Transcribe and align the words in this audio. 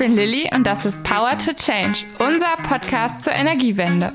bin 0.00 0.16
Lilly 0.16 0.48
und 0.54 0.66
das 0.66 0.86
ist 0.86 1.02
Power 1.02 1.36
to 1.36 1.52
Change, 1.52 2.06
unser 2.18 2.56
Podcast 2.66 3.22
zur 3.22 3.34
Energiewende. 3.34 4.10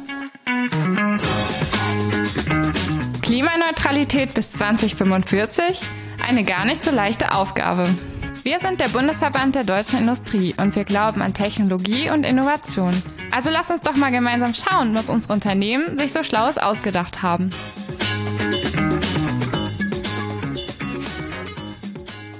Klimaneutralität 3.21 4.33
bis 4.33 4.51
2045? 4.51 5.79
Eine 6.27 6.43
gar 6.43 6.65
nicht 6.65 6.83
so 6.83 6.89
leichte 6.89 7.35
Aufgabe. 7.35 7.87
Wir 8.41 8.59
sind 8.61 8.79
der 8.79 8.87
Bundesverband 8.87 9.53
der 9.53 9.63
deutschen 9.63 9.99
Industrie 9.99 10.55
und 10.57 10.75
wir 10.75 10.85
glauben 10.85 11.21
an 11.21 11.35
Technologie 11.35 12.09
und 12.09 12.23
Innovation. 12.23 12.99
Also 13.29 13.51
lass 13.51 13.69
uns 13.69 13.81
doch 13.81 13.95
mal 13.95 14.11
gemeinsam 14.11 14.55
schauen, 14.55 14.95
was 14.95 15.09
unsere 15.09 15.33
Unternehmen 15.33 15.99
sich 15.99 16.13
so 16.13 16.23
Schlaues 16.23 16.57
ausgedacht 16.57 17.21
haben. 17.21 17.51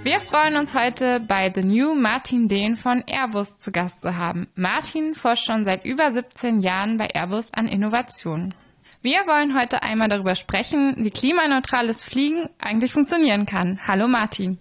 Wir 0.06 0.20
freuen 0.20 0.56
uns 0.56 0.76
heute 0.76 1.20
bei 1.20 1.52
The 1.52 1.64
New 1.64 1.96
Martin 1.96 2.48
Dehn 2.48 2.78
von 2.78 3.04
Airbus 3.08 3.58
zu 3.58 3.72
Gast 3.72 4.02
zu 4.02 4.16
haben. 4.16 4.48
Martin 4.54 5.16
forscht 5.16 5.48
schon 5.48 5.66
seit 5.66 5.84
über 5.84 6.14
17 6.14 6.62
Jahren 6.62 6.98
bei 6.98 7.08
Airbus 7.08 7.52
an 7.52 7.68
Innovationen. 7.68 8.54
Wir 9.02 9.26
wollen 9.26 9.60
heute 9.60 9.82
einmal 9.82 10.08
darüber 10.08 10.36
sprechen, 10.36 10.94
wie 11.00 11.10
klimaneutrales 11.10 12.04
Fliegen 12.04 12.48
eigentlich 12.60 12.94
funktionieren 12.94 13.48
kann. 13.48 13.80
Hallo 13.88 14.08
Martin. 14.08 14.60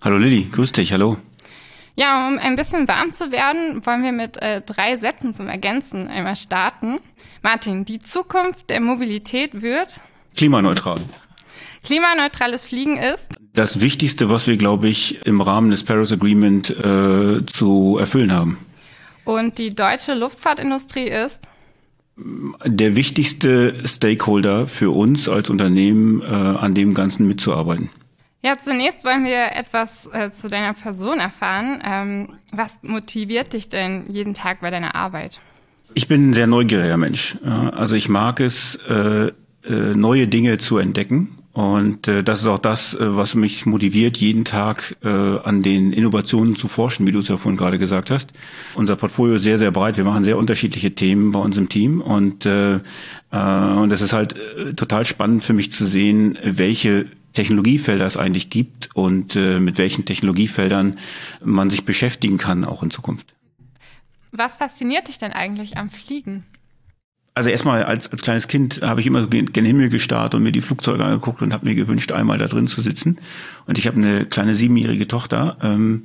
Hallo 0.00 0.16
Lilly, 0.16 0.48
grüß 0.50 0.72
dich, 0.72 0.94
hallo. 0.94 1.18
Ja, 1.94 2.26
um 2.26 2.38
ein 2.38 2.56
bisschen 2.56 2.88
warm 2.88 3.12
zu 3.12 3.30
werden, 3.30 3.84
wollen 3.84 4.02
wir 4.02 4.12
mit 4.12 4.40
äh, 4.40 4.62
drei 4.62 4.96
Sätzen 4.96 5.34
zum 5.34 5.48
Ergänzen 5.48 6.08
einmal 6.08 6.36
starten. 6.36 7.00
Martin, 7.42 7.84
die 7.84 7.98
Zukunft 7.98 8.70
der 8.70 8.80
Mobilität 8.80 9.60
wird 9.60 10.00
klimaneutral. 10.34 11.02
Klimaneutrales 11.86 12.66
Fliegen 12.66 12.96
ist 12.96 13.35
das 13.56 13.80
Wichtigste, 13.80 14.28
was 14.28 14.46
wir, 14.46 14.56
glaube 14.56 14.88
ich, 14.88 15.24
im 15.26 15.40
Rahmen 15.40 15.70
des 15.70 15.82
Paris 15.82 16.12
Agreement 16.12 16.70
äh, 16.70 17.44
zu 17.46 17.96
erfüllen 17.98 18.32
haben. 18.32 18.58
Und 19.24 19.58
die 19.58 19.70
deutsche 19.70 20.14
Luftfahrtindustrie 20.14 21.08
ist? 21.08 21.40
Der 22.16 22.96
wichtigste 22.96 23.74
Stakeholder 23.86 24.66
für 24.68 24.90
uns 24.90 25.28
als 25.28 25.50
Unternehmen, 25.50 26.22
äh, 26.22 26.24
an 26.26 26.74
dem 26.74 26.94
Ganzen 26.94 27.26
mitzuarbeiten. 27.26 27.90
Ja, 28.42 28.56
zunächst 28.58 29.04
wollen 29.04 29.24
wir 29.24 29.56
etwas 29.56 30.08
äh, 30.12 30.30
zu 30.30 30.48
deiner 30.48 30.72
Person 30.72 31.18
erfahren. 31.18 31.82
Ähm, 31.84 32.28
was 32.52 32.78
motiviert 32.82 33.52
dich 33.52 33.68
denn 33.68 34.04
jeden 34.08 34.34
Tag 34.34 34.60
bei 34.60 34.70
deiner 34.70 34.94
Arbeit? 34.94 35.40
Ich 35.94 36.08
bin 36.08 36.30
ein 36.30 36.32
sehr 36.34 36.46
neugieriger 36.46 36.96
Mensch. 36.96 37.36
Also 37.42 37.94
ich 37.94 38.08
mag 38.08 38.40
es, 38.40 38.78
äh, 38.88 39.32
äh, 39.68 39.94
neue 39.94 40.28
Dinge 40.28 40.58
zu 40.58 40.78
entdecken 40.78 41.35
und 41.56 42.06
äh, 42.06 42.22
das 42.22 42.40
ist 42.40 42.46
auch 42.48 42.58
das, 42.58 42.92
äh, 42.92 43.16
was 43.16 43.34
mich 43.34 43.64
motiviert, 43.64 44.18
jeden 44.18 44.44
Tag 44.44 44.94
äh, 45.02 45.08
an 45.08 45.62
den 45.62 45.90
Innovationen 45.94 46.54
zu 46.54 46.68
forschen, 46.68 47.06
wie 47.06 47.12
du 47.12 47.20
es 47.20 47.28
ja 47.28 47.38
vorhin 47.38 47.56
gerade 47.56 47.78
gesagt 47.78 48.10
hast. 48.10 48.34
Unser 48.74 48.94
Portfolio 48.96 49.36
ist 49.36 49.44
sehr, 49.44 49.56
sehr 49.56 49.70
breit. 49.70 49.96
Wir 49.96 50.04
machen 50.04 50.22
sehr 50.22 50.36
unterschiedliche 50.36 50.94
Themen 50.94 51.32
bei 51.32 51.38
uns 51.38 51.56
im 51.56 51.70
Team. 51.70 52.02
Und, 52.02 52.44
äh, 52.44 52.74
äh, 52.74 52.80
und 53.30 53.90
es 53.90 54.02
ist 54.02 54.12
halt 54.12 54.34
äh, 54.34 54.74
total 54.74 55.06
spannend 55.06 55.44
für 55.46 55.54
mich 55.54 55.72
zu 55.72 55.86
sehen, 55.86 56.36
welche 56.44 57.06
Technologiefelder 57.32 58.06
es 58.06 58.18
eigentlich 58.18 58.50
gibt 58.50 58.90
und 58.92 59.34
äh, 59.34 59.58
mit 59.58 59.78
welchen 59.78 60.04
Technologiefeldern 60.04 60.98
man 61.42 61.70
sich 61.70 61.86
beschäftigen 61.86 62.36
kann, 62.36 62.66
auch 62.66 62.82
in 62.82 62.90
Zukunft. 62.90 63.32
Was 64.30 64.58
fasziniert 64.58 65.08
dich 65.08 65.16
denn 65.16 65.32
eigentlich 65.32 65.78
am 65.78 65.88
Fliegen? 65.88 66.44
Also 67.36 67.50
erstmal 67.50 67.82
als, 67.84 68.10
als 68.10 68.22
kleines 68.22 68.48
Kind 68.48 68.80
habe 68.82 69.02
ich 69.02 69.06
immer 69.06 69.20
so 69.20 69.28
gen 69.28 69.64
Himmel 69.64 69.90
gestarrt 69.90 70.34
und 70.34 70.42
mir 70.42 70.52
die 70.52 70.62
Flugzeuge 70.62 71.04
angeguckt 71.04 71.42
und 71.42 71.52
habe 71.52 71.66
mir 71.66 71.74
gewünscht, 71.74 72.10
einmal 72.10 72.38
da 72.38 72.46
drin 72.46 72.66
zu 72.66 72.80
sitzen. 72.80 73.18
Und 73.66 73.76
ich 73.76 73.86
habe 73.86 73.98
eine 73.98 74.24
kleine 74.24 74.54
siebenjährige 74.54 75.06
Tochter. 75.06 75.58
Ähm, 75.62 76.04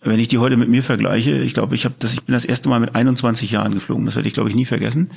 wenn 0.00 0.20
ich 0.20 0.28
die 0.28 0.38
heute 0.38 0.56
mit 0.56 0.68
mir 0.68 0.82
vergleiche, 0.82 1.38
ich 1.38 1.54
glaube, 1.54 1.74
ich 1.74 1.84
habe 1.84 1.96
das, 1.98 2.12
ich 2.12 2.22
bin 2.22 2.32
das 2.32 2.44
erste 2.44 2.68
Mal 2.68 2.80
mit 2.80 2.94
21 2.94 3.50
Jahren 3.50 3.74
geflogen. 3.74 4.06
Das 4.06 4.14
werde 4.14 4.28
ich, 4.28 4.34
glaube 4.34 4.48
ich, 4.48 4.54
nie 4.54 4.64
vergessen. 4.64 5.10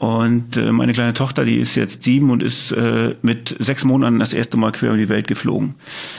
Und 0.00 0.56
äh, 0.56 0.72
meine 0.72 0.94
kleine 0.94 1.12
Tochter, 1.12 1.44
die 1.44 1.56
ist 1.56 1.74
jetzt 1.74 2.04
sieben 2.04 2.30
und 2.30 2.42
ist 2.42 2.72
äh, 2.72 3.16
mit 3.20 3.54
sechs 3.58 3.84
Monaten 3.84 4.18
das 4.18 4.32
erste 4.32 4.56
Mal 4.56 4.72
quer 4.72 4.92
um 4.92 4.96
die 4.96 5.10
Welt 5.10 5.28
geflogen. 5.28 5.74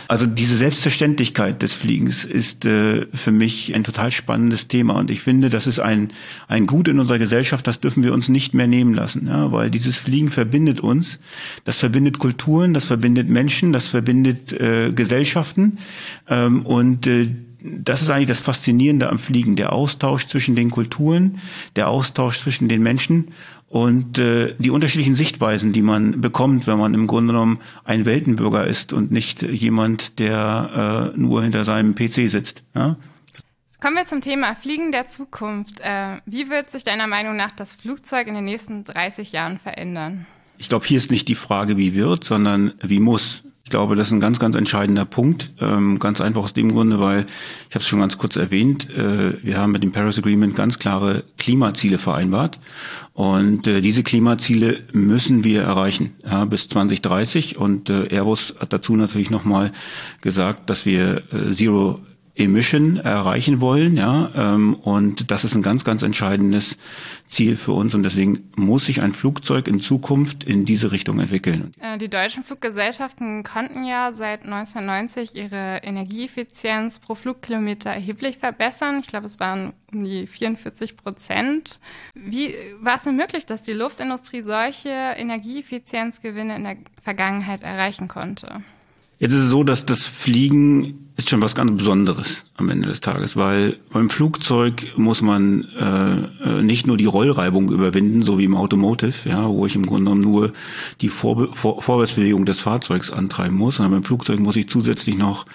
Also 0.08 0.28
diese 0.28 0.56
Selbstverständlichkeit 0.56 1.64
des 1.64 1.74
Fliegens 1.74 2.24
ist 2.24 2.64
äh, 2.64 3.08
für 3.12 3.32
mich 3.32 3.74
ein 3.74 3.84
total 3.84 4.12
spannendes 4.12 4.68
Thema. 4.68 4.94
Und 4.94 5.10
ich 5.10 5.22
finde, 5.22 5.50
das 5.50 5.66
ist 5.66 5.80
ein, 5.80 6.12
ein 6.48 6.68
Gut 6.68 6.90
in 6.90 7.00
unserer 7.00 7.18
Gesellschaft, 7.18 7.66
das 7.66 7.80
dürfen 7.80 8.04
wir 8.04 8.14
uns 8.14 8.30
nicht 8.30 8.54
mehr 8.54 8.68
nehmen 8.68 8.94
lassen. 8.94 9.26
Ja? 9.26 9.52
Weil 9.52 9.72
dieses 9.72 9.98
Fliegen 9.98 10.30
verbindet 10.30 10.80
uns, 10.80 11.20
das 11.64 11.78
verbindet 11.78 12.20
Kulturen, 12.20 12.76
das 12.76 12.86
verbindet 12.86 13.30
Menschen, 13.30 13.74
das 13.74 13.88
verbindet 13.88 14.54
äh, 14.54 14.92
Gesellschaften. 14.94 15.80
Ähm, 16.30 16.68
und 16.68 17.08
äh, 17.08 17.32
das 17.64 18.02
ist 18.02 18.10
eigentlich 18.10 18.28
das 18.28 18.40
Faszinierende 18.40 19.10
am 19.10 19.20
Fliegen, 19.20 19.56
der 19.56 19.74
Austausch 19.74 20.28
zwischen 20.28 20.56
den 20.56 20.72
Kulturen, 20.72 21.40
der 21.76 21.90
Austausch 21.90 22.40
zwischen 22.40 22.68
den 22.68 22.82
Menschen 22.82 23.32
und 23.68 24.18
äh, 24.18 24.54
die 24.60 24.70
unterschiedlichen 24.70 25.16
Sichtweisen, 25.16 25.72
die 25.72 25.82
man 25.82 26.20
bekommt, 26.20 26.68
wenn 26.68 26.78
man 26.78 26.94
im 26.94 27.08
Grunde 27.08 27.34
genommen 27.34 27.60
ein 27.86 28.06
Weltenbürger 28.06 28.68
ist 28.68 28.92
und 28.92 29.12
nicht 29.12 29.42
jemand, 29.44 30.20
der 30.20 31.14
äh, 31.16 31.18
nur 31.18 31.42
hinter 31.44 31.64
seinem 31.64 31.96
PC 31.96 32.30
sitzt. 32.30 32.64
Ja? 32.76 32.98
Kommen 33.80 33.96
wir 33.96 34.06
zum 34.06 34.22
Thema 34.22 34.56
Fliegen 34.56 34.92
der 34.92 35.10
Zukunft. 35.10 35.82
Äh, 35.82 36.18
wie 36.26 36.50
wird 36.50 36.72
sich 36.72 36.84
deiner 36.84 37.08
Meinung 37.08 37.36
nach 37.36 37.52
das 37.52 37.74
Flugzeug 37.76 38.28
in 38.28 38.36
den 38.36 38.46
nächsten 38.46 38.84
30 38.84 39.32
Jahren 39.32 39.58
verändern? 39.58 40.26
Ich 40.58 40.70
glaube, 40.70 40.86
hier 40.86 40.98
ist 40.98 41.10
nicht 41.10 41.28
die 41.30 41.36
Frage, 41.36 41.78
wie 41.78 41.96
wird, 41.96 42.24
sondern 42.24 42.74
wie 42.82 43.00
muss. 43.00 43.44
Ich 43.64 43.70
glaube, 43.70 43.96
das 43.96 44.08
ist 44.08 44.14
ein 44.14 44.20
ganz, 44.20 44.40
ganz 44.40 44.56
entscheidender 44.56 45.06
Punkt. 45.06 45.52
Ähm, 45.60 46.00
ganz 46.00 46.20
einfach 46.20 46.44
aus 46.44 46.54
dem 46.54 46.72
Grunde, 46.72 47.00
weil, 47.00 47.26
ich 47.70 47.76
habe 47.76 47.82
es 47.82 47.88
schon 47.88 48.00
ganz 48.00 48.18
kurz 48.18 48.36
erwähnt, 48.36 48.90
äh, 48.90 49.44
wir 49.44 49.58
haben 49.58 49.72
mit 49.72 49.84
dem 49.84 49.92
Paris 49.92 50.18
Agreement 50.18 50.56
ganz 50.56 50.80
klare 50.80 51.24
Klimaziele 51.38 51.98
vereinbart. 51.98 52.60
Und 53.14 53.68
äh, 53.68 53.82
diese 53.82 54.04
Klimaziele 54.04 54.80
müssen 54.94 55.44
wir 55.44 55.62
erreichen 55.62 56.16
ja, 56.26 56.46
bis 56.46 56.70
2030. 56.70 57.58
Und 57.58 57.90
äh, 57.90 58.08
Airbus 58.08 58.56
hat 58.60 58.74
dazu 58.74 58.96
natürlich 58.96 59.30
nochmal 59.30 59.72
gesagt, 60.22 60.70
dass 60.70 60.86
wir 60.86 61.24
äh, 61.32 61.52
Zero 61.52 62.00
Emission 62.44 62.98
erreichen 62.98 63.62
wollen, 63.62 63.98
ja, 63.98 64.32
ähm, 64.36 64.74
und 64.76 65.32
das 65.32 65.44
ist 65.44 65.56
ein 65.56 65.62
ganz, 65.62 65.84
ganz 65.84 66.02
entscheidendes 66.02 66.78
Ziel 67.28 67.58
für 67.58 67.72
uns 67.72 67.94
und 67.96 68.04
deswegen 68.04 68.52
muss 68.56 68.86
sich 68.86 69.02
ein 69.02 69.14
Flugzeug 69.14 69.68
in 69.68 69.80
Zukunft 69.80 70.44
in 70.44 70.66
diese 70.66 70.92
Richtung 70.92 71.20
entwickeln. 71.20 71.74
Äh, 71.80 71.98
die 71.98 72.10
deutschen 72.10 72.44
Fluggesellschaften 72.44 73.44
konnten 73.44 73.84
ja 73.84 74.12
seit 74.12 74.44
1990 74.44 75.36
ihre 75.36 75.78
Energieeffizienz 75.84 77.00
pro 77.00 77.16
Flugkilometer 77.16 77.90
erheblich 77.90 78.38
verbessern. 78.38 79.00
Ich 79.00 79.08
glaube, 79.08 79.26
es 79.26 79.40
waren 79.40 79.74
um 79.94 80.04
die 80.04 80.28
44 80.28 80.98
Prozent. 80.98 81.80
Wie 82.14 82.54
war 82.80 82.98
es 82.98 83.04
denn 83.04 83.16
möglich, 83.16 83.46
dass 83.46 83.64
die 83.64 83.74
Luftindustrie 83.74 84.42
solche 84.42 84.90
Energieeffizienzgewinne 84.90 86.56
in 86.56 86.64
der 86.64 86.78
Vergangenheit 87.02 87.64
erreichen 87.64 88.08
konnte? 88.08 88.64
Jetzt 89.22 89.34
ist 89.34 89.44
es 89.44 89.50
so, 89.50 89.64
dass 89.64 89.86
das 89.86 90.04
Fliegen 90.04 91.12
ist 91.16 91.30
schon 91.30 91.44
was 91.44 91.54
ganz 91.54 91.72
Besonderes 91.78 92.46
am 92.58 92.70
Ende 92.70 92.88
des 92.88 93.02
Tages, 93.02 93.38
weil 93.38 93.78
beim 93.94 94.10
Flugzeug 94.10 94.94
muss 94.98 95.22
man 95.22 95.68
äh, 95.80 96.50
äh, 96.50 96.64
nicht 96.64 96.88
nur 96.88 96.98
die 96.98 97.06
Rollreibung 97.06 97.72
überwinden, 97.72 98.24
so 98.24 98.40
wie 98.40 98.46
im 98.46 98.56
Automotive, 98.56 99.30
ja, 99.30 99.48
wo 99.48 99.68
ich 99.68 99.76
im 99.76 99.86
Grunde 99.86 100.06
genommen 100.06 100.22
nur 100.22 100.54
die 101.02 101.10
Vor 101.10 101.54
Vor 101.54 101.84
Vorwärtsbewegung 101.84 102.46
des 102.46 102.62
Fahrzeugs 102.62 103.12
antreiben 103.12 103.56
muss, 103.56 103.76
sondern 103.76 103.92
beim 103.92 104.04
Flugzeug 104.04 104.40
muss 104.40 104.56
ich 104.56 104.68
zusätzlich 104.70 105.16
noch 105.16 105.46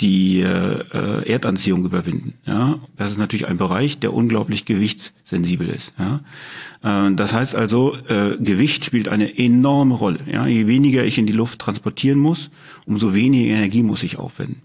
die 0.00 0.40
äh, 0.40 1.30
Erdanziehung 1.30 1.84
überwinden. 1.84 2.34
Ja, 2.46 2.78
das 2.96 3.12
ist 3.12 3.18
natürlich 3.18 3.46
ein 3.46 3.56
Bereich, 3.56 3.98
der 3.98 4.12
unglaublich 4.12 4.64
gewichtssensibel 4.64 5.68
ist. 5.68 5.92
Ja, 5.98 7.08
äh, 7.08 7.14
das 7.14 7.32
heißt 7.32 7.54
also, 7.54 7.96
äh, 8.08 8.36
Gewicht 8.38 8.84
spielt 8.84 9.08
eine 9.08 9.38
enorme 9.38 9.94
Rolle. 9.94 10.20
Ja, 10.30 10.46
je 10.46 10.66
weniger 10.66 11.04
ich 11.04 11.18
in 11.18 11.26
die 11.26 11.32
Luft 11.32 11.60
transportieren 11.60 12.18
muss, 12.18 12.50
umso 12.86 13.14
weniger 13.14 13.54
Energie 13.54 13.82
muss 13.82 14.02
ich 14.02 14.18
aufwenden. 14.18 14.62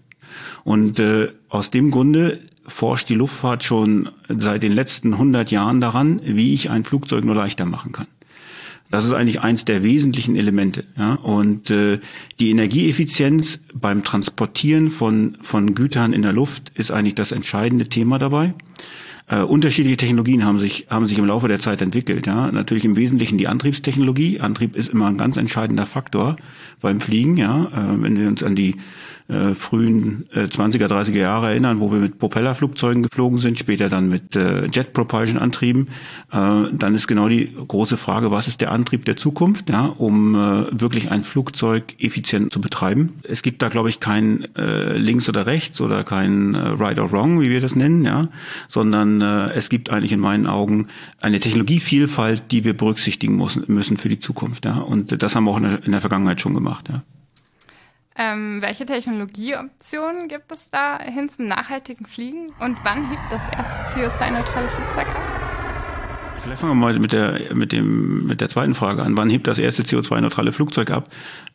Und 0.64 0.98
äh, 0.98 1.28
aus 1.48 1.70
dem 1.70 1.90
Grunde 1.90 2.40
forscht 2.66 3.08
die 3.08 3.14
Luftfahrt 3.14 3.64
schon 3.64 4.10
seit 4.28 4.62
den 4.62 4.72
letzten 4.72 5.14
100 5.14 5.50
Jahren 5.50 5.80
daran, 5.80 6.20
wie 6.24 6.54
ich 6.54 6.70
ein 6.70 6.84
Flugzeug 6.84 7.24
nur 7.24 7.34
leichter 7.34 7.66
machen 7.66 7.92
kann. 7.92 8.06
Das 8.90 9.04
ist 9.04 9.12
eigentlich 9.12 9.40
eins 9.40 9.64
der 9.64 9.82
wesentlichen 9.84 10.34
Elemente. 10.36 10.84
Ja? 10.98 11.14
Und 11.14 11.70
äh, 11.70 12.00
die 12.40 12.50
Energieeffizienz 12.50 13.60
beim 13.72 14.02
Transportieren 14.02 14.90
von, 14.90 15.38
von 15.40 15.74
Gütern 15.74 16.12
in 16.12 16.22
der 16.22 16.32
Luft 16.32 16.72
ist 16.74 16.90
eigentlich 16.90 17.14
das 17.14 17.30
entscheidende 17.30 17.88
Thema 17.88 18.18
dabei. 18.18 18.52
Äh, 19.28 19.42
unterschiedliche 19.42 19.96
Technologien 19.96 20.44
haben 20.44 20.58
sich, 20.58 20.88
haben 20.90 21.06
sich 21.06 21.16
im 21.18 21.24
Laufe 21.24 21.46
der 21.46 21.60
Zeit 21.60 21.80
entwickelt. 21.82 22.26
Ja? 22.26 22.50
Natürlich 22.50 22.84
im 22.84 22.96
Wesentlichen 22.96 23.38
die 23.38 23.46
Antriebstechnologie. 23.46 24.40
Antrieb 24.40 24.74
ist 24.74 24.88
immer 24.88 25.06
ein 25.06 25.18
ganz 25.18 25.36
entscheidender 25.36 25.86
Faktor 25.86 26.36
beim 26.80 27.00
Fliegen. 27.00 27.36
Ja? 27.36 27.66
Äh, 27.66 28.02
wenn 28.02 28.18
wir 28.18 28.26
uns 28.26 28.42
an 28.42 28.56
die 28.56 28.74
äh, 29.30 29.54
frühen 29.54 30.26
äh, 30.32 30.44
20er, 30.44 30.86
30er 30.86 31.18
Jahre 31.18 31.50
erinnern, 31.50 31.80
wo 31.80 31.92
wir 31.92 31.98
mit 31.98 32.18
Propellerflugzeugen 32.18 33.02
geflogen 33.02 33.38
sind, 33.38 33.58
später 33.58 33.88
dann 33.88 34.08
mit 34.08 34.34
äh, 34.36 34.66
Jet 34.66 34.92
Propulsion 34.92 35.38
Antrieben, 35.38 35.88
äh, 36.32 36.64
dann 36.72 36.94
ist 36.94 37.06
genau 37.06 37.28
die 37.28 37.54
große 37.68 37.96
Frage, 37.96 38.30
was 38.30 38.48
ist 38.48 38.60
der 38.60 38.72
Antrieb 38.72 39.04
der 39.04 39.16
Zukunft, 39.16 39.70
ja, 39.70 39.86
um 39.86 40.34
äh, 40.34 40.80
wirklich 40.80 41.10
ein 41.10 41.22
Flugzeug 41.22 41.94
effizient 41.98 42.52
zu 42.52 42.60
betreiben. 42.60 43.14
Es 43.22 43.42
gibt 43.42 43.62
da, 43.62 43.68
glaube 43.68 43.88
ich, 43.88 44.00
kein 44.00 44.54
äh, 44.56 44.96
links 44.96 45.28
oder 45.28 45.46
rechts 45.46 45.80
oder 45.80 46.04
kein 46.04 46.54
äh, 46.54 46.58
right 46.58 46.98
or 46.98 47.12
wrong, 47.12 47.40
wie 47.40 47.50
wir 47.50 47.60
das 47.60 47.76
nennen, 47.76 48.04
ja, 48.04 48.28
sondern 48.68 49.20
äh, 49.20 49.52
es 49.52 49.68
gibt 49.68 49.90
eigentlich 49.90 50.12
in 50.12 50.20
meinen 50.20 50.46
Augen 50.46 50.88
eine 51.20 51.40
Technologievielfalt, 51.40 52.50
die 52.50 52.64
wir 52.64 52.76
berücksichtigen 52.76 53.36
müssen, 53.36 53.64
müssen 53.68 53.96
für 53.96 54.08
die 54.08 54.18
Zukunft, 54.18 54.64
ja. 54.64 54.78
Und 54.78 55.22
das 55.22 55.36
haben 55.36 55.44
wir 55.44 55.52
auch 55.52 55.58
in 55.58 55.62
der, 55.64 55.84
in 55.84 55.92
der 55.92 56.00
Vergangenheit 56.00 56.40
schon 56.40 56.54
gemacht, 56.54 56.88
ja. 56.88 57.02
Ähm, 58.22 58.60
welche 58.60 58.84
Technologieoptionen 58.84 60.28
gibt 60.28 60.52
es 60.52 60.68
da 60.68 60.98
hin 61.02 61.30
zum 61.30 61.46
nachhaltigen 61.46 62.04
Fliegen 62.04 62.52
und 62.60 62.76
wann 62.84 63.08
hebt 63.08 63.22
das 63.30 63.40
erste 63.50 63.98
CO2-neutrale 63.98 64.68
Flugzeug 64.68 65.06
ab? 65.06 65.22
Vielleicht 66.42 66.60
fangen 66.60 66.72
wir 66.72 66.86
mal 66.86 66.98
mit 66.98 67.12
der, 67.12 67.54
mit 67.54 67.72
dem, 67.72 68.26
mit 68.26 68.42
der 68.42 68.50
zweiten 68.50 68.74
Frage 68.74 69.02
an. 69.02 69.16
Wann 69.16 69.30
hebt 69.30 69.46
das 69.46 69.58
erste 69.58 69.84
CO2-neutrale 69.84 70.52
Flugzeug 70.52 70.90
ab? 70.90 71.08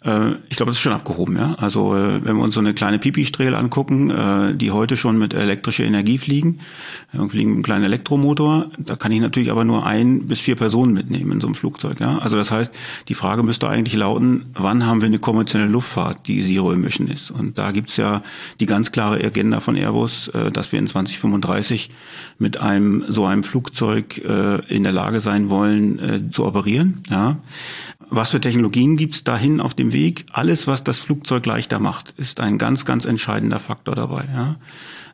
Äh, 0.05 0.35
ich 0.49 0.55
glaube, 0.55 0.69
das 0.69 0.77
ist 0.77 0.81
schon 0.81 0.93
abgehoben, 0.93 1.35
ja. 1.35 1.55
Also, 1.57 1.95
äh, 1.95 2.23
wenn 2.23 2.37
wir 2.37 2.43
uns 2.43 2.53
so 2.53 2.59
eine 2.59 2.73
kleine 2.73 2.99
Pipistrel 2.99 3.55
angucken, 3.55 4.11
äh, 4.11 4.55
die 4.55 4.71
heute 4.71 4.97
schon 4.97 5.17
mit 5.17 5.33
elektrischer 5.33 5.83
Energie 5.83 6.17
fliegen, 6.17 6.59
fliegen 7.11 7.49
mit 7.49 7.55
einem 7.55 7.63
kleinen 7.63 7.83
Elektromotor, 7.85 8.69
da 8.77 8.95
kann 8.95 9.11
ich 9.11 9.19
natürlich 9.19 9.49
aber 9.49 9.65
nur 9.65 9.85
ein 9.85 10.27
bis 10.27 10.41
vier 10.41 10.55
Personen 10.55 10.93
mitnehmen 10.93 11.31
in 11.31 11.41
so 11.41 11.47
einem 11.47 11.55
Flugzeug, 11.55 11.99
ja. 11.99 12.19
Also, 12.19 12.35
das 12.35 12.51
heißt, 12.51 12.73
die 13.07 13.15
Frage 13.15 13.43
müsste 13.43 13.67
eigentlich 13.67 13.95
lauten, 13.95 14.45
wann 14.53 14.85
haben 14.85 15.01
wir 15.01 15.07
eine 15.07 15.19
konventionelle 15.19 15.71
Luftfahrt, 15.71 16.27
die 16.27 16.43
Zero 16.43 16.71
Emission 16.71 17.07
ist? 17.07 17.31
Und 17.31 17.57
da 17.57 17.71
gibt's 17.71 17.97
ja 17.97 18.21
die 18.59 18.65
ganz 18.67 18.91
klare 18.91 19.23
Agenda 19.23 19.59
von 19.59 19.75
Airbus, 19.75 20.31
dass 20.53 20.71
wir 20.71 20.79
in 20.79 20.87
2035 20.87 21.89
mit 22.37 22.57
einem, 22.57 23.05
so 23.07 23.25
einem 23.25 23.43
Flugzeug, 23.43 24.17
in 24.67 24.83
der 24.83 24.91
Lage 24.91 25.21
sein 25.21 25.49
wollen, 25.49 26.29
zu 26.31 26.45
operieren. 26.45 27.01
Ja. 27.09 27.37
Was 28.09 28.31
für 28.31 28.41
Technologien 28.41 28.97
gibt's 28.97 29.23
dahin 29.23 29.59
auf 29.59 29.73
dem 29.73 29.91
Weg? 29.91 30.25
Alles, 30.31 30.67
was 30.67 30.83
das 30.83 30.99
Flugzeug 30.99 31.45
leichter 31.45 31.79
macht, 31.79 32.13
ist 32.17 32.39
ein 32.39 32.57
ganz, 32.57 32.85
ganz 32.85 33.05
entscheidender 33.05 33.59
Faktor 33.59 33.95
dabei. 33.95 34.25
Ja. 34.33 34.55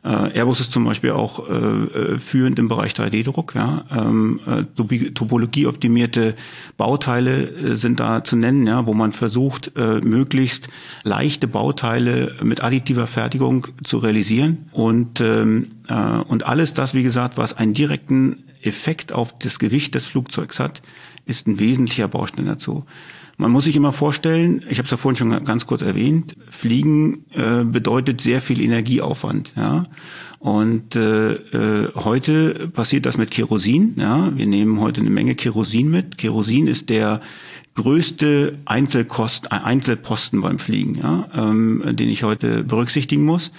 Äh, 0.04 0.38
Airbus 0.38 0.60
ist 0.60 0.72
zum 0.72 0.84
Beispiel 0.84 1.12
auch 1.12 1.48
äh, 1.48 1.52
äh 1.52 2.18
führend 2.18 2.58
im 2.58 2.68
Bereich 2.68 2.92
3D-Druck. 2.92 3.54
Ja. 3.54 3.84
Ähm, 3.90 4.40
äh, 4.46 5.10
topologieoptimierte 5.10 6.34
Bauteile 6.76 7.50
äh, 7.50 7.76
sind 7.76 8.00
da 8.00 8.24
zu 8.24 8.36
nennen, 8.36 8.66
ja, 8.66 8.86
wo 8.86 8.94
man 8.94 9.12
versucht, 9.12 9.72
äh, 9.76 10.00
möglichst 10.00 10.68
leichte 11.04 11.48
Bauteile 11.48 12.36
mit 12.42 12.62
additiver 12.62 13.06
Fertigung 13.06 13.68
zu 13.84 13.98
realisieren. 13.98 14.68
Und, 14.72 15.20
ähm, 15.20 15.72
äh, 15.88 15.94
und 15.94 16.44
alles 16.46 16.74
das, 16.74 16.94
wie 16.94 17.02
gesagt, 17.02 17.36
was 17.38 17.56
einen 17.56 17.74
direkten 17.74 18.44
Effekt 18.62 19.12
auf 19.12 19.38
das 19.38 19.58
Gewicht 19.58 19.94
des 19.94 20.04
Flugzeugs 20.04 20.58
hat, 20.58 20.82
ist 21.24 21.46
ein 21.46 21.58
wesentlicher 21.58 22.08
Baustein 22.08 22.46
dazu. 22.46 22.84
Man 23.38 23.50
muss 23.50 23.64
sich 23.64 23.76
immer 23.76 23.92
vorstellen, 23.92 24.62
ich 24.68 24.78
habe 24.78 24.84
es 24.84 24.90
ja 24.90 24.96
vorhin 24.96 25.16
schon 25.16 25.44
ganz 25.44 25.66
kurz 25.66 25.82
erwähnt, 25.82 26.36
Fliegen 26.50 27.24
äh, 27.30 27.64
bedeutet 27.64 28.20
sehr 28.20 28.42
viel 28.42 28.60
Energieaufwand. 28.60 29.52
Ja? 29.56 29.84
Und 30.42 30.96
äh, 30.96 31.34
äh, 31.34 31.92
heute 31.94 32.68
passiert 32.74 33.06
das 33.06 33.16
mit 33.16 33.30
Kerosin. 33.30 33.94
Ja? 33.96 34.32
Wir 34.34 34.46
nehmen 34.46 34.80
heute 34.80 35.00
eine 35.00 35.10
Menge 35.10 35.36
Kerosin 35.36 35.88
mit. 35.88 36.18
Kerosin 36.18 36.66
ist 36.66 36.90
der 36.90 37.20
größte 37.76 38.58
Einzelkost, 38.64 39.52
Einzelposten 39.52 40.40
beim 40.40 40.58
Fliegen, 40.58 40.96
ja, 40.96 41.28
ähm, 41.32 41.84
den 41.92 42.08
ich 42.08 42.24
heute 42.24 42.64
berücksichtigen 42.64 43.24
muss. 43.24 43.52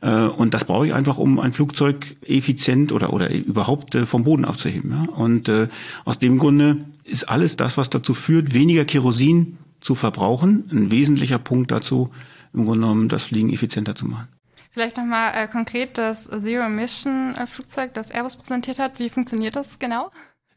Äh, 0.00 0.24
und 0.24 0.54
das 0.54 0.64
brauche 0.64 0.88
ich 0.88 0.92
einfach, 0.92 1.18
um 1.18 1.38
ein 1.38 1.52
Flugzeug 1.52 2.16
effizient 2.26 2.90
oder 2.90 3.12
oder 3.12 3.32
überhaupt 3.32 3.94
äh, 3.94 4.04
vom 4.04 4.24
Boden 4.24 4.44
abzuheben. 4.44 4.90
Ja. 4.90 5.12
Und 5.14 5.48
äh, 5.48 5.68
aus 6.04 6.18
dem 6.18 6.38
Grunde 6.40 6.78
ist 7.04 7.28
alles 7.28 7.54
das, 7.54 7.78
was 7.78 7.90
dazu 7.90 8.12
führt, 8.12 8.54
weniger 8.54 8.84
Kerosin 8.84 9.56
zu 9.80 9.94
verbrauchen, 9.94 10.64
ein 10.72 10.90
wesentlicher 10.90 11.38
Punkt 11.38 11.70
dazu, 11.70 12.10
im 12.52 12.64
Grunde 12.64 12.80
genommen 12.80 13.08
das 13.08 13.22
Fliegen 13.22 13.52
effizienter 13.52 13.94
zu 13.94 14.06
machen. 14.06 14.33
Vielleicht 14.74 14.96
nochmal 14.96 15.32
äh, 15.36 15.46
konkret 15.46 15.98
das 15.98 16.24
Zero-Emission-Flugzeug, 16.24 17.94
das 17.94 18.10
Airbus 18.10 18.34
präsentiert 18.34 18.80
hat. 18.80 18.98
Wie 18.98 19.08
funktioniert 19.08 19.54
das 19.54 19.78
genau? 19.78 20.10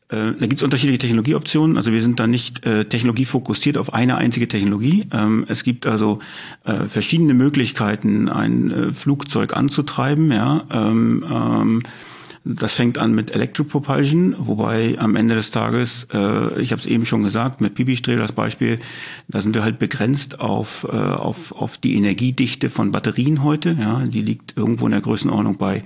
Äh, 0.09 0.33
da 0.39 0.47
gibt 0.47 0.55
es 0.55 0.63
unterschiedliche 0.63 0.97
Technologieoptionen. 0.97 1.77
Also 1.77 1.91
wir 1.91 2.01
sind 2.01 2.19
da 2.19 2.25
nicht 2.25 2.65
äh, 2.65 2.85
technologiefokussiert 2.85 3.77
auf 3.77 3.93
eine 3.93 4.17
einzige 4.17 4.47
Technologie. 4.47 5.07
Ähm, 5.13 5.45
es 5.47 5.63
gibt 5.63 5.85
also 5.85 6.17
äh, 6.65 6.85
verschiedene 6.85 7.35
Möglichkeiten, 7.35 8.27
ein 8.27 8.71
äh, 8.71 8.91
Flugzeug 8.91 9.55
anzutreiben. 9.55 10.31
Ja. 10.31 10.65
Ähm, 10.71 11.23
ähm, 11.29 11.83
das 12.55 12.73
fängt 12.73 12.97
an 12.97 13.13
mit 13.13 13.31
Electropropulsion, 13.31 14.35
wobei 14.39 14.95
am 14.99 15.15
Ende 15.15 15.35
des 15.35 15.51
Tages, 15.51 16.07
äh, 16.13 16.61
ich 16.61 16.71
habe 16.71 16.79
es 16.79 16.85
eben 16.85 17.05
schon 17.05 17.23
gesagt, 17.23 17.59
mit 17.59 17.75
Pipistrel 17.75 18.21
als 18.21 18.31
Beispiel, 18.31 18.79
da 19.27 19.41
sind 19.41 19.53
wir 19.53 19.63
halt 19.63 19.79
begrenzt 19.79 20.39
auf, 20.39 20.87
äh, 20.89 20.95
auf, 20.95 21.51
auf 21.51 21.77
die 21.77 21.95
Energiedichte 21.95 22.69
von 22.69 22.91
Batterien 22.91 23.43
heute. 23.43 23.75
Ja, 23.79 23.99
die 24.05 24.21
liegt 24.21 24.55
irgendwo 24.55 24.85
in 24.85 24.91
der 24.91 25.01
Größenordnung 25.01 25.57
bei 25.57 25.83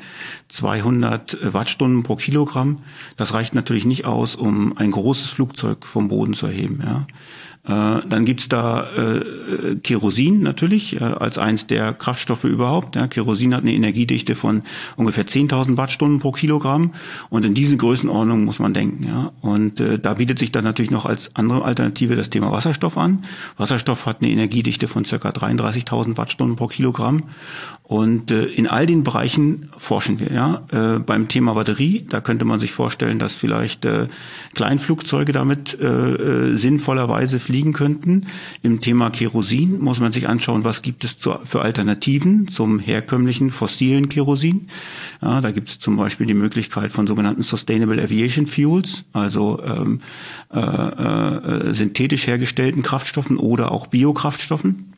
200 0.50 1.54
Wattstunden 1.54 2.04
pro 2.04 2.16
Kilogramm. 2.16 2.78
Das 3.18 3.34
reicht 3.34 3.56
natürlich 3.56 3.86
nicht 3.86 4.06
aus, 4.06 4.36
um 4.36 4.78
ein 4.78 4.92
großes 4.92 5.30
Flugzeug 5.30 5.86
vom 5.86 6.10
Boden 6.10 6.34
zu 6.34 6.46
erheben. 6.46 6.82
Ja. 6.84 7.08
Äh, 7.64 8.02
dann 8.08 8.26
gibt's 8.26 8.50
da 8.50 8.88
äh, 8.96 9.76
Kerosin 9.76 10.42
natürlich 10.42 11.00
äh, 11.00 11.04
als 11.04 11.38
eins 11.38 11.68
der 11.68 11.94
Kraftstoffe 11.94 12.44
überhaupt. 12.44 12.96
Ja. 12.96 13.08
Kerosin 13.08 13.54
hat 13.54 13.62
eine 13.62 13.74
Energiedichte 13.74 14.34
von 14.34 14.64
ungefähr 14.96 15.28
10.000 15.28 15.78
Wattstunden 15.78 16.20
pro 16.20 16.32
Kilogramm 16.32 16.92
und 17.30 17.46
in 17.46 17.54
diesen 17.54 17.78
Größenordnungen 17.78 18.46
muss 18.46 18.58
man 18.58 18.74
denken. 18.74 19.06
Ja. 19.06 19.32
Und 19.42 19.80
äh, 19.80 20.00
da 20.00 20.16
bietet 20.16 20.40
sich 20.40 20.52
dann 20.52 20.64
natürlich 20.64 20.90
noch 20.90 21.06
als 21.06 21.36
andere 21.36 21.64
Alternative 21.64 22.16
das 22.16 22.32
Thema 22.32 22.52
Wasserstoff 22.52 22.98
an. 22.98 23.22
Wasserstoff 23.58 24.08
hat 24.08 24.22
eine 24.22 24.32
Energiedichte 24.32 24.88
von 24.88 25.06
circa 25.06 25.30
33.000 25.30 26.18
Wattstunden 26.18 26.56
pro 26.56 26.66
Kilogramm 26.66 27.24
und 27.92 28.32
äh, 28.32 28.46
in 28.46 28.68
all 28.68 28.86
den 28.86 29.04
Bereichen 29.04 29.70
forschen 29.76 30.22
wir. 30.22 30.32
Ja, 30.32 30.64
äh, 30.72 31.00
beim 31.00 31.28
Thema 31.28 31.56
Batterie, 31.56 32.06
da 32.08 32.22
könnte 32.22 32.46
man 32.46 32.58
sich 32.58 32.72
vorstellen, 32.72 33.20
dass 33.20 33.36
vielleicht 33.36 33.84
äh, 33.84 34.08
Kleinflugzeuge 34.56 35.34
damit 35.34 35.78
äh, 35.78 35.88
äh, 35.88 36.56
sinnvollerweise 36.56 37.42
fliegen 37.42 37.74
könnten. 37.74 38.28
Im 38.64 38.80
Thema 38.80 39.10
Kerosin 39.10 39.82
muss 39.82 40.00
man 40.00 40.14
sich 40.14 40.30
anschauen, 40.30 40.64
was 40.64 40.84
gibt 40.84 41.04
es 41.04 41.20
zu, 41.20 41.34
für 41.44 41.64
Alternativen 41.64 42.48
zum 42.48 42.80
herkömmlichen 42.80 43.52
fossilen 43.52 44.08
Kerosin. 44.08 44.70
Ja, 45.22 45.42
da 45.42 45.52
gibt 45.52 45.68
es 45.68 45.80
zum 45.80 45.98
Beispiel 45.98 46.28
die 46.28 46.34
Möglichkeit 46.34 46.94
von 46.94 47.08
sogenannten 47.08 47.42
Sustainable 47.42 48.02
Aviation 48.02 48.48
Fuels, 48.48 49.04
also 49.12 49.62
ähm, 49.66 50.00
äh, 50.54 50.60
äh, 50.62 51.74
synthetisch 51.74 52.26
hergestellten 52.26 52.84
Kraftstoffen 52.84 53.36
oder 53.36 53.70
auch 53.74 53.88
Biokraftstoffen. 53.88 54.91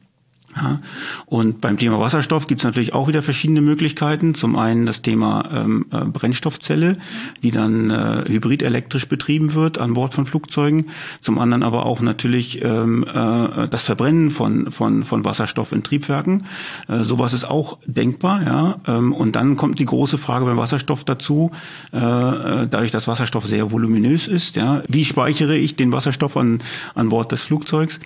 Ja. 0.56 0.80
Und 1.26 1.62
beim 1.62 1.78
Thema 1.78 2.00
Wasserstoff 2.00 2.48
gibt 2.48 2.60
es 2.60 2.66
natürlich 2.66 2.94
auch 2.94 3.08
wieder 3.08 3.22
verschiedene 3.22 3.62
Möglichkeiten. 3.62 4.36
Zum 4.36 4.56
einen 4.56 4.86
das 4.86 5.02
Thema 5.02 5.50
ähm, 5.52 5.86
äh, 5.92 6.06
Brennstoffzelle, 6.06 6.98
die 7.42 7.52
dann 7.52 7.90
äh, 7.90 8.24
hybridelektrisch 8.28 9.08
betrieben 9.08 9.54
wird 9.54 9.78
an 9.78 9.94
Bord 9.94 10.14
von 10.14 10.26
Flugzeugen. 10.26 10.88
Zum 11.22 11.40
anderen 11.40 11.64
aber 11.64 11.86
auch 11.86 12.02
natürlich 12.02 12.64
ähm, 12.64 13.04
äh, 13.04 13.68
das 13.68 13.84
Verbrennen 13.84 14.32
von, 14.32 14.72
von, 14.72 15.04
von 15.04 15.26
Wasserstoff 15.26 15.72
in 15.72 15.84
Triebwerken. 15.84 16.46
Äh, 16.88 17.04
sowas 17.04 17.34
ist 17.34 17.46
auch 17.46 17.80
denkbar. 17.86 18.44
Ja. 18.44 18.80
Ähm, 18.88 19.14
und 19.14 19.36
dann 19.36 19.58
kommt 19.58 19.80
die 19.80 19.86
große 19.86 20.18
Frage 20.18 20.46
beim 20.46 20.58
Wasserstoff 20.58 21.04
dazu, 21.04 21.52
äh, 21.92 21.98
äh, 21.98 22.68
dadurch, 22.70 22.92
dass 22.92 23.08
Wasserstoff 23.08 23.46
sehr 23.46 23.72
voluminös 23.72 24.28
ist. 24.28 24.56
Ja. 24.56 24.84
Wie 24.88 25.06
speichere 25.06 25.56
ich 25.56 25.76
den 25.76 25.92
Wasserstoff 25.92 26.38
an, 26.38 26.62
an 26.94 27.10
Bord 27.10 27.32
des 27.32 27.42
Flugzeugs? 27.42 28.00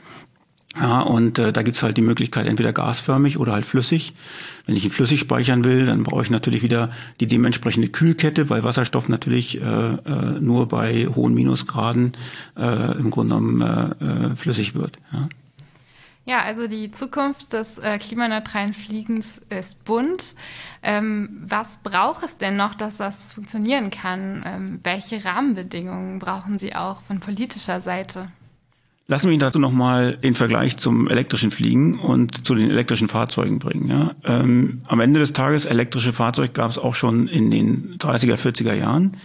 Ja, 0.80 1.00
und 1.00 1.40
äh, 1.40 1.52
da 1.52 1.64
gibt's 1.64 1.82
halt 1.82 1.98
die 1.98 2.02
Möglichkeit, 2.02 2.46
entweder 2.46 2.72
gasförmig 2.72 3.38
oder 3.38 3.54
halt 3.54 3.66
flüssig. 3.66 4.14
Wenn 4.66 4.76
ich 4.76 4.86
ihn 4.86 4.92
flüssig 4.92 5.20
speichern 5.20 5.64
will, 5.64 5.86
dann 5.86 6.04
brauche 6.04 6.22
ich 6.22 6.30
natürlich 6.30 6.62
wieder 6.62 6.92
die 7.20 7.28
dementsprechende 7.28 7.88
Kühlkette, 7.88 8.50
weil 8.50 8.64
Wasserstoff 8.64 9.10
natürlich 9.10 9.60
äh, 9.60 9.64
äh, 9.64 10.40
nur 10.40 10.68
bei 10.68 11.08
hohen 11.08 11.34
Minusgraden 11.34 12.14
äh, 12.58 12.98
im 12.98 13.10
Grunde 13.10 13.36
genommen 13.36 13.62
äh, 13.62 14.32
äh, 14.32 14.36
flüssig 14.36 14.76
wird. 14.76 15.00
Ja. 15.12 15.28
Ja, 16.28 16.42
also 16.42 16.68
die 16.68 16.92
Zukunft 16.92 17.54
des 17.54 17.78
äh, 17.78 17.98
klimaneutralen 17.98 18.74
Fliegens 18.74 19.42
ist 19.48 19.86
bunt. 19.86 20.36
Ähm, 20.84 21.30
was 21.42 21.78
braucht 21.84 22.22
es 22.24 22.36
denn 22.36 22.58
noch, 22.58 22.76
dass 22.76 22.98
das 22.98 23.32
funktionieren 23.32 23.92
kann? 23.92 24.44
Ähm, 24.46 24.80
welche 24.84 25.24
Rahmenbedingungen 25.24 26.20
brauchen 26.20 26.60
Sie 26.60 26.76
auch 26.76 27.00
von 27.04 27.22
politischer 27.22 27.80
Seite? 27.80 28.28
Lassen 29.10 29.28
wir 29.28 29.34
ihn 29.34 29.40
dazu 29.40 29.58
nochmal 29.58 30.18
den 30.18 30.36
Vergleich 30.36 30.76
zum 30.76 31.08
elektrischen 31.08 31.50
Fliegen 31.50 31.98
und 31.98 32.46
zu 32.46 32.56
den 32.56 32.70
elektrischen 32.70 33.08
Fahrzeugen 33.08 33.58
bringen. 33.58 33.88
Ja? 33.90 34.16
Ähm, 34.26 34.82
am 34.86 35.00
Ende 35.00 35.22
des 35.22 35.32
Tages, 35.32 35.64
elektrische 35.64 36.12
Fahrzeuge 36.12 36.52
gab 36.52 36.72
es 36.72 36.78
auch 36.78 36.94
schon 36.94 37.30
in 37.30 37.50
den 37.50 37.98
30er, 38.00 38.36
40er 38.36 38.74
Jahren. 38.74 39.16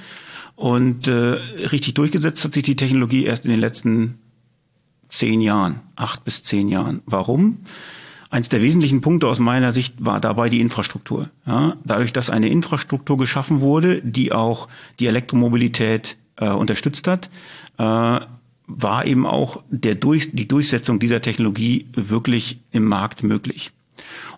Und 0.54 1.08
äh, 1.08 1.38
richtig 1.72 1.94
durchgesetzt 1.94 2.44
hat 2.44 2.52
sich 2.52 2.62
die 2.62 2.76
Technologie 2.76 3.24
erst 3.24 3.44
in 3.44 3.50
den 3.50 3.58
letzten 3.58 4.18
zehn 5.08 5.40
Jahren, 5.40 5.80
acht 5.96 6.22
bis 6.22 6.44
zehn 6.44 6.68
Jahren. 6.68 7.02
Warum? 7.04 7.58
Eins 8.30 8.48
der 8.48 8.62
wesentlichen 8.62 9.00
Punkte 9.00 9.26
aus 9.26 9.40
meiner 9.40 9.72
Sicht 9.72 9.94
war 9.98 10.20
dabei 10.20 10.48
die 10.48 10.60
Infrastruktur. 10.60 11.28
Ja, 11.44 11.76
dadurch, 11.84 12.12
dass 12.12 12.30
eine 12.30 12.48
Infrastruktur 12.48 13.18
geschaffen 13.18 13.60
wurde, 13.60 14.00
die 14.00 14.30
auch 14.30 14.68
die 15.00 15.08
Elektromobilität 15.08 16.16
äh, 16.36 16.48
unterstützt 16.48 17.08
hat, 17.08 17.30
äh, 17.78 18.20
war 18.76 19.06
eben 19.06 19.26
auch 19.26 19.62
der 19.70 19.94
Durch, 19.94 20.30
die 20.32 20.48
Durchsetzung 20.48 20.98
dieser 20.98 21.20
Technologie 21.20 21.86
wirklich 21.94 22.60
im 22.70 22.84
Markt 22.84 23.22
möglich. 23.22 23.72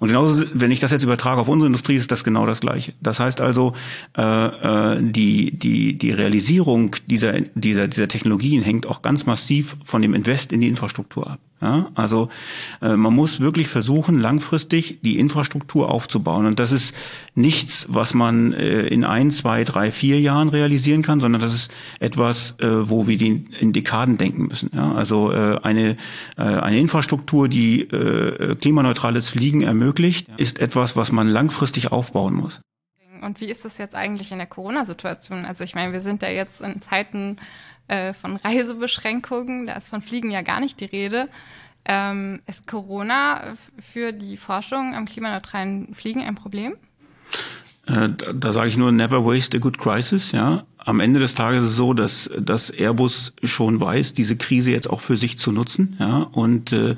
Und 0.01 0.09
genauso, 0.09 0.45
wenn 0.53 0.71
ich 0.71 0.81
das 0.81 0.91
jetzt 0.91 1.05
übertrage 1.05 1.41
auf 1.41 1.49
unsere 1.49 1.69
Industrie, 1.69 1.97
ist 1.97 2.11
das 2.11 2.25
genau 2.25 2.47
das 2.47 2.61
Gleiche. 2.61 2.93
Das 3.01 3.21
heißt 3.21 3.41
also, 3.41 3.75
äh, 4.17 4.23
äh, 4.23 4.99
die, 5.01 5.53
die, 5.53 5.97
die 5.97 6.11
Realisierung 6.11 6.97
dieser, 7.07 7.41
dieser, 7.55 7.89
dieser 7.89 8.09
Technologien 8.09 8.63
hängt 8.63 8.87
auch 8.87 9.03
ganz 9.03 9.27
massiv 9.27 9.77
von 9.85 10.03
dem 10.03 10.15
Invest 10.15 10.53
in 10.53 10.61
die 10.61 10.69
Infrastruktur 10.69 11.31
ab. 11.31 11.41
Ja, 11.61 11.91
also 11.95 12.29
äh, 12.83 12.97
man 12.97 13.15
muss 13.15 13.41
wirklich 13.41 13.69
versuchen, 13.69 14.19
langfristig 14.19 14.99
die 15.03 15.19
Infrastruktur 15.19 15.91
aufzubauen. 15.91 16.47
Und 16.47 16.59
das 16.59 16.73
ist 16.73 16.95
nichts, 17.35 17.87
was 17.89 18.13
man 18.13 18.53
äh, 18.53 18.83
in 18.89 19.05
ein, 19.05 19.31
zwei, 19.31 19.65
drei, 19.65 19.91
vier 19.91 20.21
Jahren 20.21 20.49
realisieren 20.49 21.03
kann, 21.03 21.21
sondern 21.21 21.41
das 21.41 21.55
ist 21.55 21.73
etwas, 22.01 22.57
äh, 22.59 22.89
wo 22.89 23.07
wir 23.07 23.17
die 23.17 23.47
in 23.61 23.73
Dekaden 23.73 24.19
denken 24.19 24.49
müssen. 24.49 24.71
Ja, 24.75 24.93
also 24.93 25.33
äh, 25.33 25.59
eine, 25.63 25.97
äh, 26.37 26.43
eine 26.43 26.79
Infrastruktur, 26.79 27.49
die 27.49 27.83
äh, 27.83 28.57
klimaneutrales 28.57 29.31
Fliegen 29.31 29.63
ermöglicht, 29.63 30.29
ist 30.37 30.59
etwas, 30.59 30.97
was 30.97 31.13
man 31.13 31.29
langfristig 31.29 31.93
aufbauen 31.93 32.35
muss. 32.35 32.61
Und 33.23 33.41
wie 33.41 33.47
ist 33.47 33.65
das 33.65 33.79
jetzt 33.79 33.95
eigentlich 33.95 34.33
in 34.33 34.39
der 34.39 34.47
Corona-Situation? 34.47 35.47
Also 35.47 35.65
ich 35.65 35.75
meine, 35.75 35.93
wir 35.95 36.03
sind 36.03 36.21
ja 36.21 36.29
jetzt 36.29 36.61
in 36.61 36.83
Zeiten 36.83 37.39
äh, 37.89 38.13
von 38.13 38.37
Reisebeschränkungen, 38.37 39.67
da 39.67 39.75
ist 39.75 39.89
von 39.89 40.03
Fliegen 40.03 40.31
ja 40.31 40.43
gar 40.43 40.61
nicht 40.61 40.81
die 40.81 40.87
Rede. 40.87 41.29
Ähm, 41.85 42.41
ist 42.47 42.67
Corona 42.67 43.55
für 43.79 44.13
die 44.13 44.37
Forschung 44.39 44.95
am 44.95 45.05
klimaneutralen 45.05 45.95
Fliegen 45.95 46.23
ein 46.23 46.35
Problem? 46.35 46.77
Äh, 47.87 48.11
da, 48.17 48.33
da 48.33 48.53
sage 48.53 48.69
ich 48.69 48.77
nur, 48.77 48.93
never 48.93 49.25
waste 49.25 49.57
a 49.57 49.61
good 49.61 49.79
crisis. 49.79 50.31
Ja, 50.33 50.65
am 50.79 51.01
Ende 51.01 51.19
des 51.19 51.35
Tages 51.35 51.65
ist 51.65 51.71
es 51.71 51.77
so, 51.77 51.95
dass, 51.95 52.31
dass 52.39 52.71
Airbus 52.71 53.33
schon 53.43 53.81
weiß, 53.81 54.13
diese 54.13 54.37
Krise 54.37 54.71
jetzt 54.71 54.89
auch 54.89 55.01
für 55.01 55.17
sich 55.17 55.39
zu 55.39 55.51
nutzen. 55.51 55.97
Ja, 55.99 56.29
und 56.33 56.73
äh, 56.73 56.95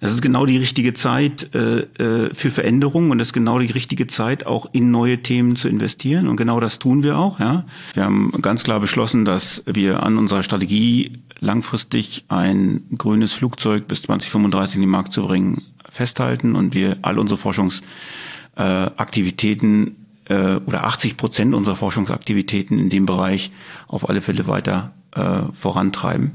das 0.00 0.12
ist 0.12 0.22
genau 0.22 0.46
die 0.46 0.58
richtige 0.58 0.94
Zeit 0.94 1.52
äh, 1.54 1.80
äh 1.80 2.34
für 2.34 2.50
Veränderungen 2.50 3.10
und 3.10 3.18
das 3.18 3.28
ist 3.28 3.32
genau 3.32 3.58
die 3.58 3.72
richtige 3.72 4.06
Zeit, 4.06 4.46
auch 4.46 4.66
in 4.72 4.90
neue 4.90 5.22
Themen 5.22 5.56
zu 5.56 5.68
investieren. 5.68 6.28
Und 6.28 6.36
genau 6.36 6.60
das 6.60 6.78
tun 6.78 7.02
wir 7.02 7.18
auch. 7.18 7.40
Ja, 7.40 7.64
wir 7.94 8.04
haben 8.04 8.32
ganz 8.42 8.64
klar 8.64 8.80
beschlossen, 8.80 9.24
dass 9.24 9.62
wir 9.66 10.02
an 10.02 10.18
unserer 10.18 10.42
Strategie 10.42 11.18
langfristig 11.40 12.26
ein 12.28 12.82
grünes 12.96 13.32
Flugzeug 13.32 13.88
bis 13.88 14.02
2035 14.02 14.76
in 14.76 14.82
den 14.82 14.90
Markt 14.90 15.12
zu 15.12 15.22
bringen 15.22 15.62
festhalten 15.90 16.54
und 16.54 16.74
wir 16.74 16.98
all 17.02 17.18
unsere 17.18 17.38
Forschungsaktivitäten 17.38 19.96
äh, 20.32 20.60
oder 20.66 20.84
80 20.84 21.16
Prozent 21.16 21.54
unserer 21.54 21.76
Forschungsaktivitäten 21.76 22.78
in 22.78 22.88
dem 22.88 23.06
Bereich 23.06 23.50
auf 23.86 24.08
alle 24.08 24.22
Fälle 24.22 24.46
weiter 24.46 24.92
äh, 25.14 25.42
vorantreiben. 25.52 26.32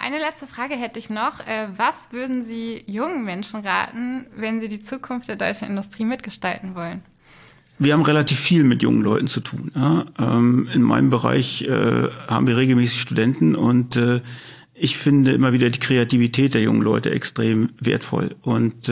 Eine 0.00 0.18
letzte 0.18 0.46
Frage 0.46 0.74
hätte 0.74 0.98
ich 0.98 1.10
noch. 1.10 1.40
Äh, 1.40 1.68
was 1.76 2.12
würden 2.12 2.44
Sie 2.44 2.82
jungen 2.86 3.24
Menschen 3.24 3.60
raten, 3.60 4.26
wenn 4.36 4.60
sie 4.60 4.68
die 4.68 4.82
Zukunft 4.82 5.28
der 5.28 5.36
deutschen 5.36 5.68
Industrie 5.68 6.04
mitgestalten 6.04 6.74
wollen? 6.74 7.02
Wir 7.80 7.92
haben 7.92 8.02
relativ 8.02 8.40
viel 8.40 8.64
mit 8.64 8.82
jungen 8.82 9.02
Leuten 9.02 9.28
zu 9.28 9.40
tun. 9.40 9.70
Ähm, 10.18 10.68
in 10.72 10.82
meinem 10.82 11.10
Bereich 11.10 11.62
äh, 11.62 12.08
haben 12.26 12.48
wir 12.48 12.56
regelmäßig 12.56 13.00
Studenten 13.00 13.54
und 13.54 13.94
äh, 13.94 14.20
ich 14.74 14.96
finde 14.96 15.32
immer 15.32 15.52
wieder 15.52 15.70
die 15.70 15.78
Kreativität 15.78 16.54
der 16.54 16.62
jungen 16.62 16.82
Leute 16.82 17.10
extrem 17.10 17.70
wertvoll. 17.80 18.36
Und 18.42 18.88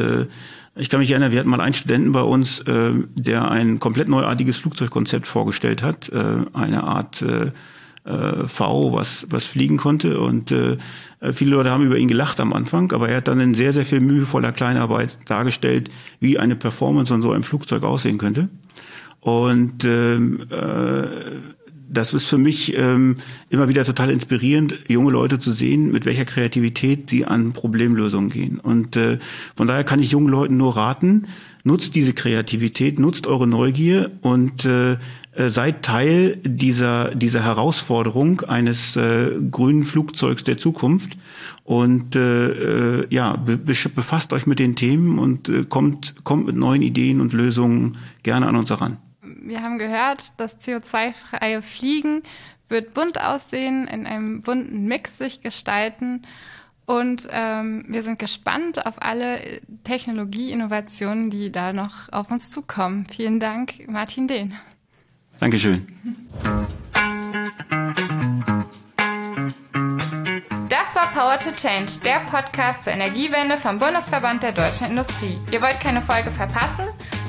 ich 0.76 0.90
kann 0.90 1.00
mich 1.00 1.10
erinnern, 1.10 1.32
wir 1.32 1.40
hatten 1.40 1.48
mal 1.48 1.60
einen 1.60 1.74
Studenten 1.74 2.12
bei 2.12 2.22
uns, 2.22 2.60
äh, 2.60 2.92
der 3.14 3.50
ein 3.50 3.80
komplett 3.80 4.08
neuartiges 4.08 4.58
Flugzeugkonzept 4.58 5.26
vorgestellt 5.26 5.82
hat, 5.82 6.08
äh, 6.10 6.22
eine 6.52 6.84
Art 6.84 7.22
äh, 7.22 7.50
äh, 8.04 8.46
V, 8.46 8.92
was, 8.92 9.26
was 9.30 9.46
fliegen 9.46 9.78
konnte. 9.78 10.20
Und 10.20 10.52
äh, 10.52 10.76
viele 11.32 11.52
Leute 11.52 11.70
haben 11.70 11.84
über 11.84 11.96
ihn 11.96 12.08
gelacht 12.08 12.40
am 12.40 12.52
Anfang, 12.52 12.92
aber 12.92 13.08
er 13.08 13.18
hat 13.18 13.28
dann 13.28 13.40
in 13.40 13.54
sehr, 13.54 13.72
sehr 13.72 13.84
viel 13.84 14.00
mühevoller 14.00 14.52
Kleinarbeit 14.52 15.18
dargestellt, 15.26 15.90
wie 16.20 16.38
eine 16.38 16.56
Performance 16.56 17.12
von 17.12 17.22
so 17.22 17.32
einem 17.32 17.42
Flugzeug 17.42 17.82
aussehen 17.82 18.18
könnte. 18.18 18.48
Und 19.20 19.84
ähm, 19.84 20.46
äh, 20.50 21.65
das 21.88 22.12
ist 22.14 22.26
für 22.26 22.38
mich 22.38 22.76
ähm, 22.76 23.16
immer 23.48 23.68
wieder 23.68 23.84
total 23.84 24.10
inspirierend, 24.10 24.78
junge 24.88 25.12
Leute 25.12 25.38
zu 25.38 25.52
sehen, 25.52 25.92
mit 25.92 26.04
welcher 26.04 26.24
Kreativität 26.24 27.10
sie 27.10 27.24
an 27.24 27.52
Problemlösungen 27.52 28.30
gehen. 28.30 28.58
Und 28.58 28.96
äh, 28.96 29.18
von 29.54 29.68
daher 29.68 29.84
kann 29.84 30.00
ich 30.00 30.10
jungen 30.10 30.28
Leuten 30.28 30.56
nur 30.56 30.76
raten, 30.76 31.26
nutzt 31.64 31.94
diese 31.94 32.12
Kreativität, 32.12 32.98
nutzt 32.98 33.26
eure 33.26 33.46
Neugier 33.46 34.10
und 34.20 34.64
äh, 34.64 34.92
äh 35.32 35.48
seid 35.48 35.82
Teil 35.82 36.38
dieser, 36.44 37.14
dieser 37.14 37.42
Herausforderung 37.42 38.42
eines 38.42 38.96
äh, 38.96 39.32
grünen 39.50 39.84
Flugzeugs 39.84 40.44
der 40.44 40.58
Zukunft. 40.58 41.16
Und 41.64 42.16
äh, 42.16 43.00
äh 43.00 43.06
ja, 43.10 43.36
be 43.36 43.58
befasst 43.58 44.32
euch 44.32 44.46
mit 44.46 44.58
den 44.58 44.76
Themen 44.76 45.18
und 45.18 45.48
äh, 45.48 45.64
kommt, 45.64 46.14
kommt 46.24 46.46
mit 46.46 46.56
neuen 46.56 46.82
Ideen 46.82 47.20
und 47.20 47.32
Lösungen 47.32 47.98
gerne 48.22 48.46
an 48.46 48.56
uns 48.56 48.70
heran 48.70 48.98
wir 49.48 49.62
haben 49.62 49.78
gehört, 49.78 50.32
das 50.36 50.60
CO2-freie 50.60 51.62
Fliegen 51.62 52.22
wird 52.68 52.94
bunt 52.94 53.20
aussehen, 53.20 53.86
in 53.86 54.06
einem 54.06 54.42
bunten 54.42 54.84
Mix 54.86 55.18
sich 55.18 55.40
gestalten. 55.40 56.22
Und 56.84 57.28
ähm, 57.30 57.84
wir 57.88 58.02
sind 58.02 58.18
gespannt 58.18 58.86
auf 58.86 59.02
alle 59.02 59.60
Technologie-Innovationen, 59.84 61.30
die 61.30 61.50
da 61.50 61.72
noch 61.72 62.12
auf 62.12 62.30
uns 62.30 62.50
zukommen. 62.50 63.06
Vielen 63.10 63.40
Dank, 63.40 63.88
Martin 63.88 64.28
Dehn. 64.28 64.54
Dankeschön. 65.40 65.86
Das 70.68 70.94
war 70.94 71.06
Power 71.12 71.38
to 71.38 71.50
Change, 71.50 71.92
der 72.04 72.20
Podcast 72.30 72.84
zur 72.84 72.92
Energiewende 72.92 73.56
vom 73.56 73.78
Bundesverband 73.78 74.42
der 74.44 74.52
deutschen 74.52 74.88
Industrie. 74.88 75.36
Ihr 75.50 75.60
wollt 75.60 75.80
keine 75.80 76.00
Folge 76.00 76.30
verpassen? 76.30 76.86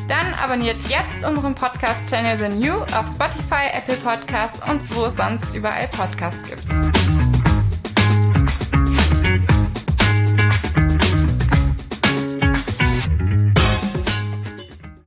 Dann 0.07 0.33
abonniert 0.35 0.77
jetzt 0.87 1.25
unseren 1.25 1.53
Podcast-Channel 1.53 2.37
The 2.37 2.49
New 2.49 2.75
auf 2.75 3.07
Spotify, 3.13 3.67
Apple 3.73 3.97
Podcasts 3.97 4.61
und 4.69 4.95
wo 4.95 5.05
es 5.05 5.17
sonst 5.17 5.53
überall 5.53 5.87
Podcasts 5.89 6.43
gibt. 6.43 6.63